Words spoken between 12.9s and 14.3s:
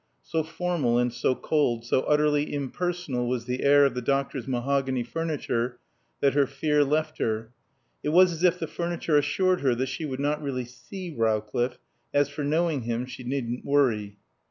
she needn't worry.